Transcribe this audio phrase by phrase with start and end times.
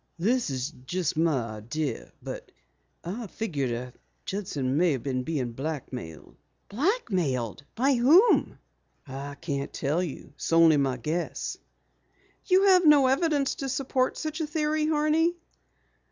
[0.17, 2.51] "This is just my own idea, but
[3.03, 3.93] I figure
[4.25, 5.21] Judson may have been
[5.53, 6.37] blackmailed."
[6.69, 7.61] "Blackmailed!
[7.75, 8.57] By whom?"
[9.07, 11.55] "I can't tell you it's only my guess."
[12.47, 15.35] "You have no evidence to support such a theory, Horney?"